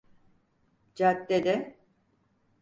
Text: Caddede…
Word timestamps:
Caddede… 0.95 1.77